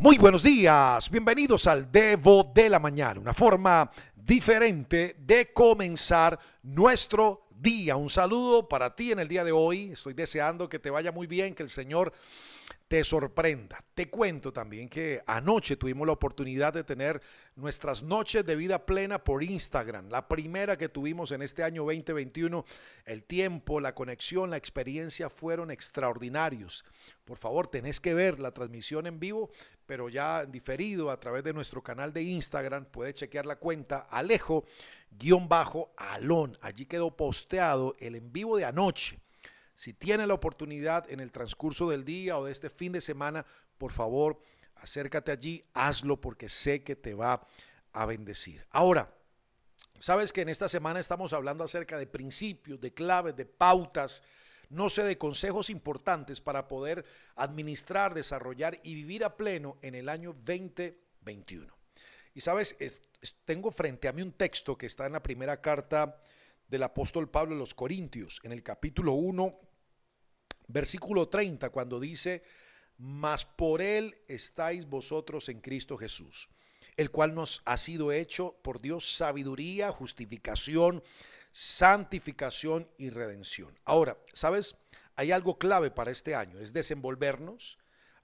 Muy 0.00 0.16
buenos 0.16 0.44
días, 0.44 1.10
bienvenidos 1.10 1.66
al 1.66 1.90
Devo 1.90 2.52
de 2.54 2.70
la 2.70 2.78
Mañana, 2.78 3.18
una 3.18 3.34
forma 3.34 3.90
diferente 4.14 5.16
de 5.18 5.52
comenzar 5.52 6.38
nuestro 6.62 7.48
día. 7.50 7.96
Un 7.96 8.08
saludo 8.08 8.68
para 8.68 8.94
ti 8.94 9.10
en 9.10 9.18
el 9.18 9.26
día 9.26 9.42
de 9.42 9.50
hoy, 9.50 9.90
estoy 9.90 10.14
deseando 10.14 10.68
que 10.68 10.78
te 10.78 10.90
vaya 10.90 11.10
muy 11.10 11.26
bien, 11.26 11.52
que 11.52 11.64
el 11.64 11.68
Señor 11.68 12.12
te 12.88 13.04
sorprenda. 13.04 13.84
Te 13.94 14.08
cuento 14.08 14.50
también 14.50 14.88
que 14.88 15.22
anoche 15.26 15.76
tuvimos 15.76 16.06
la 16.06 16.14
oportunidad 16.14 16.72
de 16.72 16.84
tener 16.84 17.20
nuestras 17.54 18.02
noches 18.02 18.46
de 18.46 18.56
vida 18.56 18.86
plena 18.86 19.22
por 19.22 19.42
Instagram, 19.42 20.08
la 20.08 20.26
primera 20.26 20.78
que 20.78 20.88
tuvimos 20.88 21.30
en 21.32 21.42
este 21.42 21.62
año 21.62 21.82
2021. 21.84 22.64
El 23.04 23.24
tiempo, 23.24 23.78
la 23.78 23.94
conexión, 23.94 24.48
la 24.48 24.56
experiencia 24.56 25.28
fueron 25.28 25.70
extraordinarios. 25.70 26.82
Por 27.26 27.36
favor, 27.36 27.66
tenés 27.68 28.00
que 28.00 28.14
ver 28.14 28.40
la 28.40 28.52
transmisión 28.52 29.06
en 29.06 29.20
vivo, 29.20 29.50
pero 29.84 30.08
ya 30.08 30.46
diferido 30.46 31.10
a 31.10 31.20
través 31.20 31.44
de 31.44 31.52
nuestro 31.52 31.82
canal 31.82 32.14
de 32.14 32.22
Instagram. 32.22 32.86
Puedes 32.86 33.16
chequear 33.16 33.44
la 33.44 33.56
cuenta 33.56 34.06
Alejo-Alón. 34.10 34.56
Allí 36.62 36.86
quedó 36.86 37.14
posteado 37.14 37.96
el 37.98 38.14
en 38.14 38.32
vivo 38.32 38.56
de 38.56 38.64
anoche 38.64 39.18
si 39.78 39.94
tiene 39.94 40.26
la 40.26 40.34
oportunidad 40.34 41.08
en 41.08 41.20
el 41.20 41.30
transcurso 41.30 41.88
del 41.88 42.04
día 42.04 42.36
o 42.36 42.44
de 42.44 42.50
este 42.50 42.68
fin 42.68 42.90
de 42.90 43.00
semana, 43.00 43.46
por 43.78 43.92
favor, 43.92 44.42
acércate 44.74 45.30
allí, 45.30 45.64
hazlo 45.72 46.20
porque 46.20 46.48
sé 46.48 46.82
que 46.82 46.96
te 46.96 47.14
va 47.14 47.46
a 47.92 48.04
bendecir. 48.04 48.66
Ahora, 48.70 49.14
sabes 50.00 50.32
que 50.32 50.40
en 50.40 50.48
esta 50.48 50.68
semana 50.68 50.98
estamos 50.98 51.32
hablando 51.32 51.62
acerca 51.62 51.96
de 51.96 52.08
principios, 52.08 52.80
de 52.80 52.92
claves, 52.92 53.36
de 53.36 53.46
pautas, 53.46 54.24
no 54.68 54.88
sé, 54.88 55.04
de 55.04 55.16
consejos 55.16 55.70
importantes 55.70 56.40
para 56.40 56.66
poder 56.66 57.04
administrar, 57.36 58.14
desarrollar 58.14 58.80
y 58.82 58.96
vivir 58.96 59.24
a 59.24 59.36
pleno 59.36 59.78
en 59.82 59.94
el 59.94 60.08
año 60.08 60.32
2021. 60.32 61.72
Y 62.34 62.40
sabes, 62.40 62.76
tengo 63.44 63.70
frente 63.70 64.08
a 64.08 64.12
mí 64.12 64.22
un 64.22 64.32
texto 64.32 64.76
que 64.76 64.86
está 64.86 65.06
en 65.06 65.12
la 65.12 65.22
primera 65.22 65.60
carta 65.60 66.20
del 66.66 66.82
apóstol 66.82 67.30
Pablo 67.30 67.54
a 67.54 67.58
los 67.58 67.74
Corintios, 67.74 68.40
en 68.42 68.50
el 68.50 68.64
capítulo 68.64 69.12
1, 69.12 69.67
versículo 70.68 71.28
30, 71.28 71.70
cuando 71.70 71.98
dice, 71.98 72.42
mas 72.98 73.44
por 73.44 73.82
él 73.82 74.16
estáis 74.28 74.86
vosotros 74.86 75.48
en 75.48 75.60
Cristo 75.60 75.96
Jesús, 75.96 76.48
el 76.96 77.10
cual 77.10 77.34
nos 77.34 77.62
ha 77.64 77.76
sido 77.76 78.12
hecho 78.12 78.56
por 78.62 78.80
Dios 78.80 79.16
sabiduría, 79.16 79.90
justificación, 79.90 81.02
santificación 81.50 82.88
y 82.98 83.10
redención. 83.10 83.74
Ahora, 83.84 84.18
¿sabes? 84.32 84.76
Hay 85.16 85.32
algo 85.32 85.58
clave 85.58 85.90
para 85.90 86.10
este 86.10 86.34
año, 86.34 86.60
es 86.60 86.72
desenvolvernos 86.72 87.78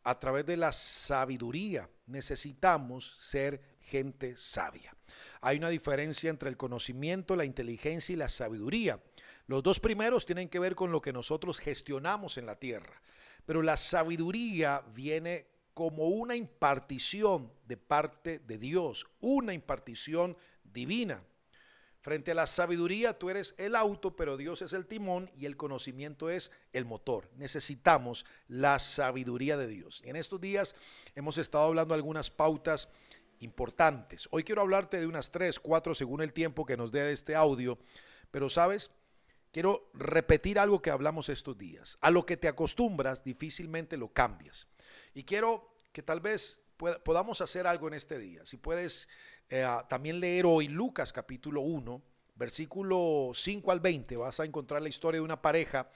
a 0.04 0.18
través 0.20 0.46
de 0.46 0.56
la 0.56 0.70
sabiduría. 0.72 1.88
Necesitamos 2.06 3.16
ser 3.18 3.60
gente 3.80 4.36
sabia. 4.36 4.94
Hay 5.40 5.58
una 5.58 5.70
diferencia 5.70 6.30
entre 6.30 6.48
el 6.48 6.56
conocimiento, 6.56 7.36
la 7.36 7.44
inteligencia 7.44 8.12
y 8.12 8.16
la 8.16 8.28
sabiduría. 8.28 9.00
Los 9.46 9.62
dos 9.62 9.78
primeros 9.78 10.24
tienen 10.24 10.48
que 10.48 10.58
ver 10.58 10.74
con 10.74 10.90
lo 10.90 11.02
que 11.02 11.12
nosotros 11.12 11.58
gestionamos 11.58 12.38
en 12.38 12.46
la 12.46 12.58
tierra, 12.58 13.02
pero 13.44 13.62
la 13.62 13.76
sabiduría 13.76 14.82
viene 14.94 15.46
como 15.74 16.08
una 16.08 16.36
impartición 16.36 17.52
de 17.66 17.76
parte 17.76 18.38
de 18.38 18.58
Dios, 18.58 19.06
una 19.20 19.52
impartición 19.52 20.36
divina. 20.62 21.22
Frente 22.00 22.32
a 22.32 22.34
la 22.34 22.46
sabiduría, 22.46 23.18
tú 23.18 23.30
eres 23.30 23.54
el 23.56 23.74
auto, 23.74 24.14
pero 24.14 24.36
Dios 24.36 24.60
es 24.62 24.74
el 24.74 24.86
timón 24.86 25.30
y 25.36 25.46
el 25.46 25.56
conocimiento 25.56 26.28
es 26.28 26.52
el 26.72 26.84
motor. 26.84 27.30
Necesitamos 27.36 28.26
la 28.46 28.78
sabiduría 28.78 29.56
de 29.56 29.66
Dios. 29.66 30.02
En 30.04 30.16
estos 30.16 30.40
días 30.40 30.76
hemos 31.14 31.38
estado 31.38 31.64
hablando 31.64 31.94
algunas 31.94 32.30
pautas 32.30 32.90
importantes. 33.40 34.28
Hoy 34.30 34.44
quiero 34.44 34.60
hablarte 34.60 35.00
de 35.00 35.06
unas 35.06 35.30
tres, 35.30 35.58
cuatro, 35.58 35.94
según 35.94 36.20
el 36.20 36.34
tiempo 36.34 36.66
que 36.66 36.76
nos 36.76 36.92
dé 36.92 37.10
este 37.10 37.34
audio, 37.34 37.78
pero 38.30 38.50
sabes, 38.50 38.90
quiero 39.54 39.88
repetir 39.94 40.58
algo 40.58 40.82
que 40.82 40.90
hablamos 40.90 41.28
estos 41.28 41.56
días. 41.56 41.96
A 42.00 42.10
lo 42.10 42.26
que 42.26 42.36
te 42.36 42.48
acostumbras, 42.48 43.22
difícilmente 43.22 43.96
lo 43.96 44.12
cambias. 44.12 44.66
Y 45.14 45.22
quiero 45.22 45.76
que 45.92 46.02
tal 46.02 46.18
vez 46.18 46.60
podamos 47.04 47.40
hacer 47.40 47.64
algo 47.68 47.86
en 47.86 47.94
este 47.94 48.18
día. 48.18 48.44
Si 48.44 48.56
puedes 48.56 49.08
eh, 49.48 49.64
también 49.88 50.18
leer 50.18 50.44
hoy 50.44 50.66
Lucas 50.66 51.12
capítulo 51.12 51.60
1, 51.60 52.02
versículo 52.34 53.30
5 53.32 53.70
al 53.70 53.78
20, 53.78 54.16
vas 54.16 54.40
a 54.40 54.44
encontrar 54.44 54.82
la 54.82 54.88
historia 54.88 55.20
de 55.20 55.24
una 55.24 55.40
pareja, 55.40 55.88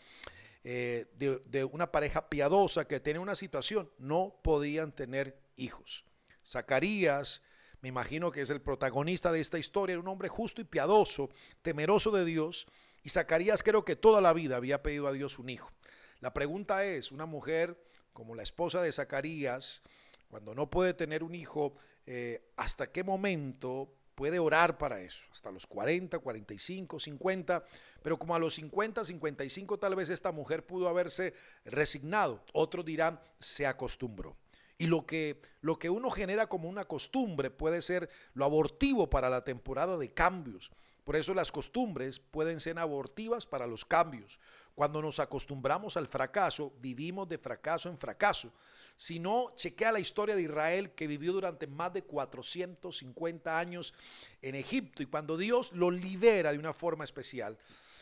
eh, 0.63 1.07
de, 1.17 1.41
de 1.49 1.65
una 1.65 1.91
pareja 1.91 2.29
piadosa 2.29 2.87
que 2.87 3.01
tiene 3.01 3.19
una 3.19 3.35
situación, 3.35 3.91
no 3.99 4.37
podían 4.45 4.93
tener 4.93 5.37
hijos. 5.57 6.05
Zacarías, 6.47 7.43
me 7.81 7.89
imagino 7.89 8.31
que 8.31 8.43
es 8.43 8.51
el 8.51 8.61
protagonista 8.61 9.33
de 9.33 9.41
esta 9.41 9.59
historia, 9.59 9.95
era 9.95 10.01
un 10.01 10.09
hombre 10.09 10.29
justo 10.29 10.61
y 10.61 10.65
piadoso, 10.65 11.29
temeroso 11.63 12.13
de 12.13 12.25
Dios, 12.25 12.69
y 13.09 13.11
Zacarías 13.11 13.63
creo 13.63 13.87
que 13.87 13.97
toda 13.97 14.21
la 14.21 14.35
vida 14.35 14.57
había 14.57 14.83
pedido 14.83 15.07
a 15.07 15.13
Dios 15.13 15.39
un 15.39 15.49
hijo. 15.49 15.73
La 16.21 16.35
pregunta 16.35 16.85
es, 16.85 17.11
una 17.11 17.25
mujer 17.25 17.83
como 18.13 18.35
la 18.35 18.43
esposa 18.43 18.83
de 18.83 18.93
Zacarías, 18.93 19.83
cuando 20.29 20.55
no 20.55 20.69
puede 20.69 20.93
tener 20.93 21.23
un 21.23 21.35
hijo, 21.35 21.75
eh, 22.05 22.53
¿hasta 22.59 22.93
qué 22.93 23.03
momento 23.03 23.91
puede 24.15 24.39
orar 24.39 24.77
para 24.77 25.01
eso? 25.01 25.25
Hasta 25.33 25.51
los 25.51 25.67
40, 25.67 26.19
45, 26.19 27.01
50, 27.01 27.65
pero 28.03 28.19
como 28.19 28.35
a 28.35 28.39
los 28.39 28.57
50, 28.57 29.03
55 29.07 29.79
tal 29.79 29.95
vez 29.95 30.11
esta 30.11 30.31
mujer 30.31 30.67
pudo 30.67 30.87
haberse 30.87 31.33
resignado. 31.65 32.45
Otros 32.53 32.85
dirán, 32.85 33.19
se 33.41 33.67
acostumbró. 33.67 34.37
Y 34.77 34.87
lo 34.87 35.07
que, 35.07 35.41
lo 35.63 35.79
que 35.79 35.89
uno 35.89 36.11
genera 36.11 36.47
como 36.47 36.69
una 36.69 36.85
costumbre 36.85 37.49
puede 37.49 37.81
ser 37.81 38.11
lo 38.35 38.45
abortivo 38.45 39.09
para 39.09 39.31
la 39.31 39.45
temporada 39.45 39.97
de 39.97 40.13
cambios. 40.13 40.71
Por 41.09 41.17
eso 41.17 41.33
las 41.33 41.51
costumbres 41.51 42.19
pueden 42.19 42.61
ser 42.61 42.79
abortivas 42.79 43.47
para 43.47 43.67
los 43.67 43.83
cambios. 43.87 44.39
Cuando 44.75 45.01
nos 45.01 45.21
acostumbramos 45.21 45.97
al 45.97 46.07
fracaso, 46.07 46.75
vivimos 46.83 47.27
de 47.27 47.39
fracaso 47.39 47.89
en 47.89 47.97
fracaso. 47.97 48.53
Si 48.95 49.19
no, 49.19 49.55
chequea 49.57 49.91
la 49.91 50.01
historia 50.01 50.37
de 50.37 50.43
Israel 50.43 50.91
que 50.91 51.07
vivió 51.07 51.33
durante 51.33 51.67
más 51.67 51.95
de 51.95 52.03
450 52.03 53.59
años 53.59 53.95
en 54.43 54.55
Egipto 54.55 55.03
y 55.03 55.07
cuando 55.07 55.39
Dios 55.39 55.73
lo 55.73 55.91
libera 55.91 56.53
de 56.53 56.59
una 56.59 56.75
forma 56.75 57.05
especial, 57.05 57.57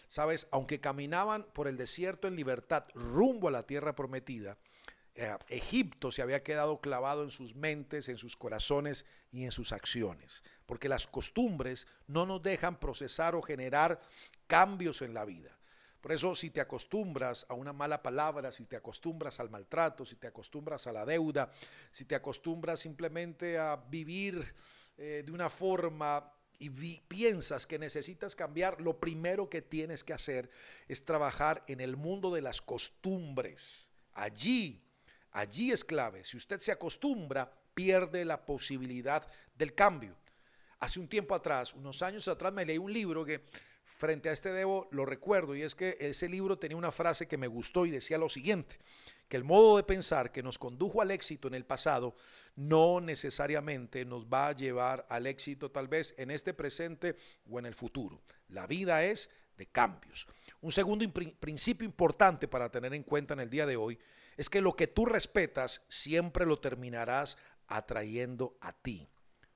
sabes, 0.09 0.49
aunque 0.51 0.81
caminaban 0.81 1.45
por 1.53 1.69
el 1.69 1.77
desierto 1.77 2.27
en 2.27 2.35
libertad 2.35 2.87
rumbo 2.93 3.47
a 3.47 3.53
la 3.53 3.63
tierra 3.63 3.95
prometida, 3.95 4.59
eh, 5.17 5.35
Egipto 5.49 6.13
se 6.13 6.21
había 6.21 6.43
quedado 6.43 6.81
clavado 6.81 7.23
en 7.23 7.31
sus 7.31 7.55
mentes, 7.55 8.11
en 8.11 8.19
sus 8.19 8.37
corazones 8.37 9.07
y 9.33 9.45
en 9.45 9.51
sus 9.51 9.73
acciones, 9.73 10.45
porque 10.67 10.91
las 10.91 11.07
costumbres 11.07 11.87
no 12.07 12.27
nos 12.27 12.43
dejan 12.43 12.79
procesar 12.79 13.35
o 13.35 13.41
generar 13.41 14.01
cambios 14.47 15.01
en 15.01 15.15
la 15.15 15.25
vida. 15.25 15.57
Por 16.03 16.13
eso 16.13 16.35
si 16.35 16.51
te 16.51 16.61
acostumbras 16.61 17.47
a 17.49 17.55
una 17.55 17.73
mala 17.73 18.03
palabra, 18.03 18.53
si 18.53 18.67
te 18.67 18.77
acostumbras 18.77 19.41
al 19.41 19.49
maltrato, 19.49 20.05
si 20.05 20.17
te 20.17 20.27
acostumbras 20.27 20.87
a 20.87 20.93
la 20.93 21.07
deuda, 21.07 21.51
si 21.91 22.05
te 22.05 22.15
acostumbras 22.15 22.81
simplemente 22.81 23.59
a 23.59 23.77
vivir 23.77 24.55
eh, 24.99 25.23
de 25.25 25.33
una 25.33 25.49
forma 25.49 26.31
y 26.59 26.71
piensas 27.01 27.67
que 27.67 27.79
necesitas 27.79 28.37
cambiar, 28.37 28.81
lo 28.81 29.01
primero 29.01 29.49
que 29.49 29.63
tienes 29.63 30.05
que 30.05 30.13
hacer 30.13 30.51
es 30.89 31.05
trabajar 31.05 31.65
en 31.69 31.81
el 31.81 31.97
mundo 31.97 32.33
de 32.33 32.43
las 32.43 32.63
costumbres. 32.63 33.91
Allí 34.15 34.86
Allí 35.37 35.71
es 35.71 35.85
clave. 35.85 36.25
Si 36.25 36.39
usted 36.39 36.61
se 36.61 36.73
acostumbra, 36.73 37.53
pierde 37.75 38.25
la 38.25 38.47
posibilidad 38.47 39.23
del 39.55 39.75
cambio. 39.75 40.17
Hace 40.81 40.99
un 40.99 41.09
tiempo 41.09 41.35
atrás, 41.35 41.75
unos 41.75 42.01
años 42.01 42.27
atrás, 42.27 42.55
me 42.55 42.65
leí 42.65 42.79
un 42.79 42.91
libro 42.91 43.23
que 43.23 43.43
frente 43.99 44.31
a 44.31 44.33
este 44.33 44.51
debo 44.55 44.89
lo 44.93 45.05
recuerdo 45.05 45.55
y 45.55 45.61
es 45.61 45.75
que 45.75 45.99
ese 46.01 46.31
libro 46.31 46.59
tenía 46.59 46.79
una 46.79 46.91
frase 46.91 47.29
que 47.29 47.37
me 47.37 47.49
gustó 47.49 47.85
y 47.85 47.91
decía 47.91 48.17
lo 48.17 48.31
siguiente, 48.31 48.79
que 49.29 49.37
el 49.37 49.45
modo 49.45 49.77
de 49.77 49.83
pensar 49.83 50.33
que 50.33 50.43
nos 50.43 50.59
condujo 50.59 51.03
al 51.03 51.11
éxito 51.11 51.49
en 51.49 51.55
el 51.55 51.67
pasado 51.67 52.17
no 52.55 53.03
necesariamente 53.03 54.07
nos 54.07 54.25
va 54.25 54.49
a 54.49 54.57
llevar 54.57 55.05
al 55.11 55.27
éxito 55.27 55.71
tal 55.71 55.87
vez 55.87 56.15
en 56.17 56.31
este 56.31 56.55
presente 56.55 57.15
o 57.51 57.59
en 57.59 57.67
el 57.67 57.75
futuro. 57.75 58.23
La 58.49 58.67
vida 58.67 59.05
es 59.05 59.29
de 59.59 59.67
cambios. 59.67 60.27
Un 60.63 60.73
segundo 60.73 61.05
principio 61.13 61.85
importante 61.85 62.49
para 62.49 62.71
tener 62.71 62.95
en 62.95 63.03
cuenta 63.03 63.35
en 63.35 63.41
el 63.41 63.51
día 63.51 63.67
de 63.67 63.77
hoy 63.77 63.99
es 64.37 64.51
que 64.51 64.61
lo 64.61 64.77
que 64.77 64.87
tú 64.87 65.07
respetas 65.07 65.83
siempre 65.89 66.47
lo 66.47 66.59
terminarás 66.59 67.37
atrayendo 67.67 68.57
a 68.61 68.73
ti. 68.73 69.09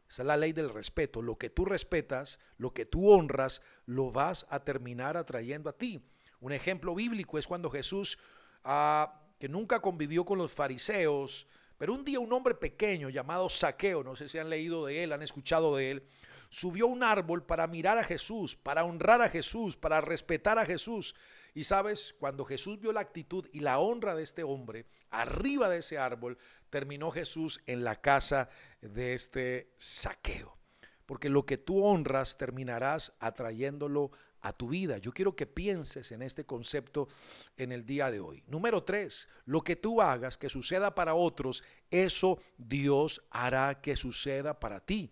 Esa 0.08 0.22
es 0.22 0.26
la 0.26 0.36
ley 0.36 0.52
del 0.52 0.70
respeto. 0.70 1.22
Lo 1.22 1.38
que 1.38 1.50
tú 1.50 1.64
respetas, 1.64 2.40
lo 2.56 2.72
que 2.72 2.84
tú 2.84 3.10
honras, 3.10 3.62
lo 3.86 4.10
vas 4.10 4.46
a 4.50 4.64
terminar 4.64 5.16
atrayendo 5.16 5.70
a 5.70 5.76
ti. 5.76 6.02
Un 6.40 6.52
ejemplo 6.52 6.94
bíblico 6.94 7.38
es 7.38 7.46
cuando 7.46 7.70
Jesús, 7.70 8.18
ah, 8.64 9.20
que 9.38 9.48
nunca 9.48 9.80
convivió 9.80 10.24
con 10.24 10.38
los 10.38 10.50
fariseos, 10.50 11.46
pero 11.78 11.94
un 11.94 12.04
día 12.04 12.20
un 12.20 12.32
hombre 12.32 12.54
pequeño 12.54 13.08
llamado 13.08 13.48
Saqueo, 13.48 14.02
no 14.02 14.16
sé 14.16 14.28
si 14.28 14.38
han 14.38 14.50
leído 14.50 14.84
de 14.84 15.02
él, 15.02 15.12
han 15.12 15.22
escuchado 15.22 15.76
de 15.76 15.92
él, 15.92 16.02
subió 16.50 16.86
un 16.88 17.02
árbol 17.02 17.44
para 17.46 17.66
mirar 17.66 17.96
a 17.96 18.04
Jesús, 18.04 18.56
para 18.56 18.84
honrar 18.84 19.22
a 19.22 19.28
Jesús, 19.28 19.76
para 19.76 20.02
respetar 20.02 20.58
a 20.58 20.66
Jesús. 20.66 21.14
Y 21.54 21.64
sabes, 21.64 22.14
cuando 22.18 22.44
Jesús 22.44 22.78
vio 22.78 22.92
la 22.92 23.00
actitud 23.00 23.48
y 23.52 23.60
la 23.60 23.78
honra 23.78 24.14
de 24.14 24.22
este 24.22 24.42
hombre, 24.42 24.86
arriba 25.10 25.68
de 25.68 25.78
ese 25.78 25.96
árbol, 25.96 26.36
terminó 26.68 27.10
Jesús 27.10 27.60
en 27.66 27.82
la 27.84 28.00
casa 28.00 28.50
de 28.82 29.14
este 29.14 29.72
saqueo. 29.78 30.58
Porque 31.06 31.28
lo 31.28 31.46
que 31.46 31.56
tú 31.56 31.84
honras 31.84 32.36
terminarás 32.36 33.12
atrayéndolo 33.18 34.10
a 34.42 34.52
tu 34.52 34.68
vida. 34.68 34.98
Yo 34.98 35.12
quiero 35.12 35.36
que 35.36 35.46
pienses 35.46 36.12
en 36.12 36.22
este 36.22 36.44
concepto 36.44 37.08
en 37.56 37.72
el 37.72 37.84
día 37.84 38.10
de 38.10 38.20
hoy. 38.20 38.42
Número 38.46 38.82
tres, 38.82 39.28
lo 39.44 39.62
que 39.62 39.76
tú 39.76 40.00
hagas 40.00 40.38
que 40.38 40.48
suceda 40.48 40.94
para 40.94 41.14
otros, 41.14 41.62
eso 41.90 42.38
Dios 42.56 43.22
hará 43.30 43.80
que 43.80 43.96
suceda 43.96 44.58
para 44.58 44.80
ti. 44.80 45.10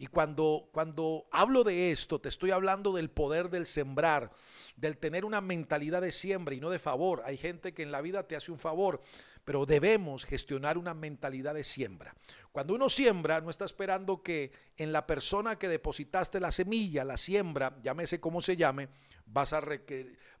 Y 0.00 0.06
cuando, 0.06 0.70
cuando 0.72 1.28
hablo 1.30 1.62
de 1.62 1.90
esto, 1.90 2.22
te 2.22 2.30
estoy 2.30 2.52
hablando 2.52 2.94
del 2.94 3.10
poder 3.10 3.50
del 3.50 3.66
sembrar, 3.66 4.30
del 4.74 4.96
tener 4.96 5.26
una 5.26 5.42
mentalidad 5.42 6.00
de 6.00 6.10
siembra 6.10 6.54
y 6.54 6.60
no 6.60 6.70
de 6.70 6.78
favor. 6.78 7.20
Hay 7.26 7.36
gente 7.36 7.74
que 7.74 7.82
en 7.82 7.92
la 7.92 8.00
vida 8.00 8.26
te 8.26 8.34
hace 8.34 8.50
un 8.50 8.58
favor, 8.58 9.02
pero 9.44 9.66
debemos 9.66 10.24
gestionar 10.24 10.78
una 10.78 10.94
mentalidad 10.94 11.52
de 11.52 11.64
siembra. 11.64 12.14
Cuando 12.50 12.74
uno 12.74 12.88
siembra, 12.88 13.42
no 13.42 13.50
está 13.50 13.66
esperando 13.66 14.22
que 14.22 14.52
en 14.78 14.90
la 14.90 15.06
persona 15.06 15.58
que 15.58 15.68
depositaste 15.68 16.40
la 16.40 16.50
semilla, 16.50 17.04
la 17.04 17.18
siembra, 17.18 17.76
llámese 17.82 18.20
como 18.20 18.40
se 18.40 18.56
llame, 18.56 18.88
vas 19.32 19.52
a, 19.52 19.62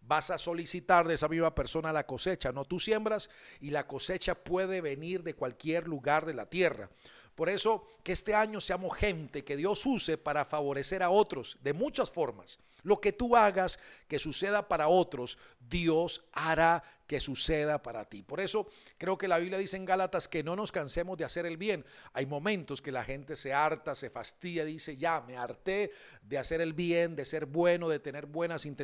vas 0.02 0.30
a 0.30 0.38
solicitar 0.38 1.06
de 1.06 1.14
esa 1.14 1.28
misma 1.28 1.54
persona 1.54 1.92
la 1.92 2.06
cosecha. 2.06 2.52
No, 2.52 2.64
tú 2.64 2.80
siembras 2.80 3.30
y 3.60 3.70
la 3.70 3.86
cosecha 3.86 4.34
puede 4.34 4.80
venir 4.80 5.22
de 5.22 5.34
cualquier 5.34 5.86
lugar 5.86 6.26
de 6.26 6.34
la 6.34 6.46
tierra. 6.46 6.90
Por 7.34 7.48
eso 7.48 7.86
que 8.02 8.12
este 8.12 8.34
año 8.34 8.60
seamos 8.60 8.94
gente 8.96 9.44
que 9.44 9.56
Dios 9.56 9.86
use 9.86 10.18
para 10.18 10.44
favorecer 10.44 11.02
a 11.02 11.10
otros 11.10 11.56
de 11.62 11.72
muchas 11.72 12.10
formas. 12.10 12.58
Lo 12.82 13.00
que 13.00 13.12
tú 13.12 13.36
hagas 13.36 13.78
que 14.08 14.18
suceda 14.18 14.68
para 14.68 14.88
otros, 14.88 15.38
Dios 15.58 16.22
hará 16.32 16.82
que 17.06 17.18
suceda 17.18 17.82
para 17.82 18.04
ti. 18.04 18.22
Por 18.22 18.40
eso 18.40 18.68
creo 18.96 19.18
que 19.18 19.26
la 19.26 19.38
Biblia 19.38 19.58
dice 19.58 19.76
en 19.76 19.84
Gálatas 19.84 20.28
que 20.28 20.44
no 20.44 20.54
nos 20.54 20.70
cansemos 20.70 21.18
de 21.18 21.24
hacer 21.24 21.44
el 21.44 21.56
bien. 21.56 21.84
Hay 22.12 22.24
momentos 22.24 22.80
que 22.80 22.92
la 22.92 23.04
gente 23.04 23.34
se 23.34 23.52
harta, 23.52 23.96
se 23.96 24.10
fastidia, 24.10 24.64
dice, 24.64 24.96
ya, 24.96 25.20
me 25.22 25.36
harté 25.36 25.90
de 26.22 26.38
hacer 26.38 26.60
el 26.60 26.72
bien, 26.72 27.16
de 27.16 27.24
ser 27.24 27.46
bueno, 27.46 27.88
de 27.88 27.98
tener 27.98 28.26
buenas 28.26 28.64
intenciones, 28.64 28.79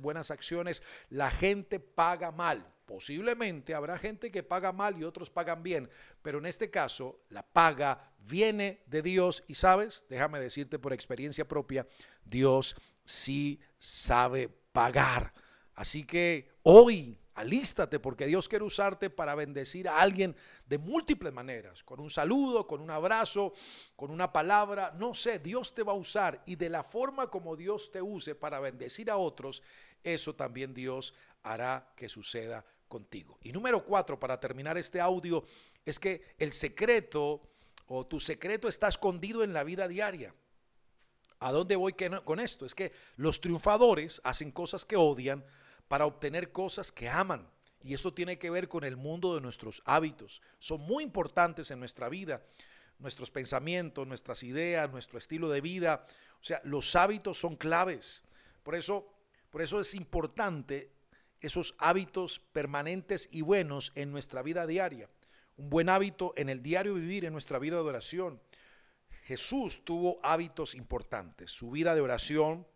buenas 0.00 0.30
acciones. 0.30 0.82
La 1.10 1.30
gente 1.30 1.80
paga 1.80 2.30
mal. 2.32 2.72
Posiblemente 2.86 3.74
habrá 3.74 3.98
gente 3.98 4.30
que 4.30 4.44
paga 4.44 4.72
mal 4.72 4.96
y 4.96 5.02
otros 5.02 5.28
pagan 5.28 5.62
bien, 5.64 5.90
pero 6.22 6.38
en 6.38 6.46
este 6.46 6.70
caso 6.70 7.20
la 7.30 7.42
paga 7.42 8.12
viene 8.20 8.84
de 8.86 9.02
Dios 9.02 9.42
y 9.48 9.56
sabes, 9.56 10.04
déjame 10.08 10.38
decirte 10.38 10.78
por 10.78 10.92
experiencia 10.92 11.48
propia, 11.48 11.84
Dios 12.24 12.76
sí 13.04 13.60
sabe 13.78 14.48
pagar. 14.72 15.32
Así 15.74 16.04
que 16.04 16.48
hoy 16.62 17.18
alístate 17.36 18.00
porque 18.00 18.26
Dios 18.26 18.48
quiere 18.48 18.64
usarte 18.64 19.10
para 19.10 19.34
bendecir 19.34 19.88
a 19.88 20.00
alguien 20.00 20.34
de 20.66 20.78
múltiples 20.78 21.32
maneras, 21.32 21.84
con 21.84 22.00
un 22.00 22.10
saludo, 22.10 22.66
con 22.66 22.80
un 22.80 22.90
abrazo, 22.90 23.52
con 23.94 24.10
una 24.10 24.32
palabra, 24.32 24.92
no 24.96 25.14
sé, 25.14 25.38
Dios 25.38 25.74
te 25.74 25.82
va 25.82 25.92
a 25.92 25.96
usar 25.96 26.42
y 26.46 26.56
de 26.56 26.70
la 26.70 26.82
forma 26.82 27.28
como 27.28 27.54
Dios 27.54 27.92
te 27.92 28.00
use 28.00 28.34
para 28.34 28.58
bendecir 28.58 29.10
a 29.10 29.18
otros, 29.18 29.62
eso 30.02 30.34
también 30.34 30.72
Dios 30.72 31.14
hará 31.42 31.92
que 31.94 32.08
suceda 32.08 32.64
contigo. 32.88 33.38
Y 33.42 33.52
número 33.52 33.84
cuatro, 33.84 34.18
para 34.18 34.40
terminar 34.40 34.78
este 34.78 35.00
audio, 35.00 35.44
es 35.84 36.00
que 36.00 36.34
el 36.38 36.52
secreto 36.52 37.42
o 37.86 38.06
tu 38.06 38.18
secreto 38.18 38.66
está 38.66 38.88
escondido 38.88 39.44
en 39.44 39.52
la 39.52 39.62
vida 39.62 39.86
diaria. 39.88 40.34
¿A 41.38 41.52
dónde 41.52 41.76
voy 41.76 41.94
con 42.24 42.40
esto? 42.40 42.64
Es 42.64 42.74
que 42.74 42.92
los 43.16 43.42
triunfadores 43.42 44.22
hacen 44.24 44.50
cosas 44.50 44.86
que 44.86 44.96
odian 44.96 45.44
para 45.88 46.06
obtener 46.06 46.52
cosas 46.52 46.92
que 46.92 47.08
aman. 47.08 47.48
Y 47.82 47.94
esto 47.94 48.12
tiene 48.12 48.38
que 48.38 48.50
ver 48.50 48.68
con 48.68 48.84
el 48.84 48.96
mundo 48.96 49.34
de 49.34 49.40
nuestros 49.40 49.82
hábitos. 49.84 50.42
Son 50.58 50.80
muy 50.80 51.04
importantes 51.04 51.70
en 51.70 51.78
nuestra 51.78 52.08
vida. 52.08 52.42
Nuestros 52.98 53.30
pensamientos, 53.30 54.06
nuestras 54.06 54.42
ideas, 54.42 54.90
nuestro 54.90 55.18
estilo 55.18 55.48
de 55.50 55.60
vida. 55.60 56.06
O 56.40 56.44
sea, 56.44 56.60
los 56.64 56.96
hábitos 56.96 57.38
son 57.38 57.56
claves. 57.56 58.22
Por 58.62 58.74
eso, 58.74 59.06
por 59.50 59.62
eso 59.62 59.80
es 59.80 59.94
importante 59.94 60.90
esos 61.40 61.74
hábitos 61.78 62.40
permanentes 62.52 63.28
y 63.30 63.42
buenos 63.42 63.92
en 63.94 64.10
nuestra 64.10 64.42
vida 64.42 64.66
diaria. 64.66 65.08
Un 65.56 65.70
buen 65.70 65.88
hábito 65.88 66.32
en 66.36 66.48
el 66.48 66.62
diario 66.62 66.94
vivir, 66.94 67.24
en 67.24 67.32
nuestra 67.32 67.58
vida 67.58 67.76
de 67.76 67.82
oración. 67.82 68.40
Jesús 69.24 69.84
tuvo 69.84 70.18
hábitos 70.22 70.74
importantes, 70.74 71.50
su 71.50 71.70
vida 71.70 71.94
de 71.94 72.00
oración, 72.00 72.66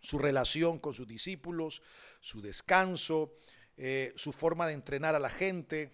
su 0.00 0.18
relación 0.18 0.78
con 0.78 0.94
sus 0.94 1.06
discípulos, 1.06 1.82
su 2.20 2.40
descanso, 2.40 3.34
eh, 3.76 4.12
su 4.16 4.32
forma 4.32 4.66
de 4.66 4.74
entrenar 4.74 5.14
a 5.14 5.20
la 5.20 5.30
gente, 5.30 5.92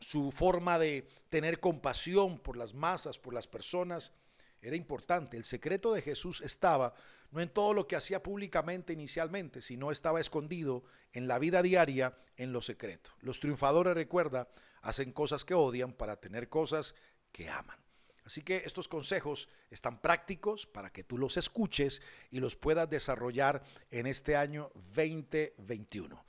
su 0.00 0.30
forma 0.32 0.78
de 0.78 1.08
tener 1.28 1.60
compasión 1.60 2.38
por 2.38 2.56
las 2.56 2.74
masas, 2.74 3.18
por 3.18 3.34
las 3.34 3.46
personas, 3.46 4.12
era 4.60 4.76
importante. 4.76 5.36
El 5.36 5.44
secreto 5.44 5.92
de 5.92 6.02
Jesús 6.02 6.40
estaba 6.40 6.94
no 7.30 7.40
en 7.40 7.48
todo 7.48 7.74
lo 7.74 7.86
que 7.86 7.96
hacía 7.96 8.22
públicamente 8.22 8.92
inicialmente, 8.92 9.62
sino 9.62 9.90
estaba 9.90 10.20
escondido 10.20 10.84
en 11.12 11.28
la 11.28 11.38
vida 11.38 11.62
diaria, 11.62 12.16
en 12.36 12.52
lo 12.52 12.60
secreto. 12.60 13.10
Los 13.20 13.40
triunfadores, 13.40 13.94
recuerda, 13.94 14.48
hacen 14.82 15.12
cosas 15.12 15.44
que 15.44 15.54
odian 15.54 15.92
para 15.92 16.16
tener 16.16 16.48
cosas 16.48 16.94
que 17.32 17.48
aman. 17.48 17.85
Así 18.26 18.42
que 18.42 18.62
estos 18.64 18.88
consejos 18.88 19.48
están 19.70 20.00
prácticos 20.00 20.66
para 20.66 20.90
que 20.90 21.04
tú 21.04 21.16
los 21.16 21.36
escuches 21.36 22.02
y 22.32 22.40
los 22.40 22.56
puedas 22.56 22.90
desarrollar 22.90 23.62
en 23.92 24.08
este 24.08 24.34
año 24.34 24.72
2021. 24.94 26.26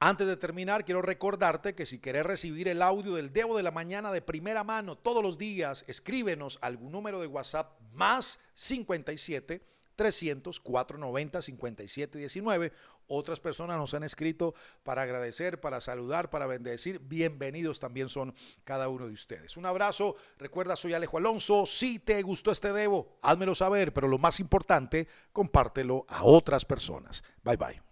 Antes 0.00 0.26
de 0.26 0.36
terminar, 0.36 0.84
quiero 0.84 1.00
recordarte 1.00 1.76
que 1.76 1.86
si 1.86 2.00
quieres 2.00 2.26
recibir 2.26 2.66
el 2.66 2.82
audio 2.82 3.14
del 3.14 3.32
Debo 3.32 3.56
de 3.56 3.62
la 3.62 3.70
Mañana 3.70 4.10
de 4.10 4.20
primera 4.20 4.64
mano 4.64 4.98
todos 4.98 5.22
los 5.22 5.38
días, 5.38 5.84
escríbenos 5.86 6.58
algún 6.60 6.90
número 6.90 7.20
de 7.20 7.28
WhatsApp 7.28 7.80
más 7.92 8.40
57 8.54 9.71
300 9.96 10.60
490 10.60 11.42
5719. 11.42 12.72
Otras 13.08 13.40
personas 13.40 13.76
nos 13.76 13.94
han 13.94 14.04
escrito 14.04 14.54
para 14.82 15.02
agradecer, 15.02 15.60
para 15.60 15.80
saludar, 15.80 16.30
para 16.30 16.46
bendecir. 16.46 16.98
Bienvenidos 17.00 17.80
también 17.80 18.08
son 18.08 18.34
cada 18.64 18.88
uno 18.88 19.06
de 19.06 19.12
ustedes. 19.12 19.56
Un 19.56 19.66
abrazo. 19.66 20.16
Recuerda, 20.38 20.76
soy 20.76 20.94
Alejo 20.94 21.18
Alonso. 21.18 21.66
Si 21.66 21.98
te 21.98 22.22
gustó 22.22 22.50
este 22.52 22.72
Debo, 22.72 23.18
házmelo 23.22 23.54
saber, 23.54 23.92
pero 23.92 24.08
lo 24.08 24.18
más 24.18 24.40
importante, 24.40 25.08
compártelo 25.32 26.06
a 26.08 26.24
otras 26.24 26.64
personas. 26.64 27.22
Bye 27.42 27.56
bye. 27.56 27.91